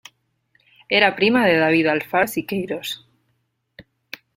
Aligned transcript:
Era 0.89 1.15
prima 1.15 1.45
de 1.45 1.57
David 1.57 1.85
Alfaro 1.85 2.27
Siqueiros. 2.27 3.05